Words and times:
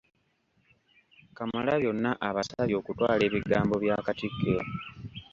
Kamalabyonna 1.37 2.11
abasabye 2.27 2.75
okutwala 2.81 3.21
ebigambo 3.29 3.75
bya 3.83 3.97
Katikkiro. 4.05 4.63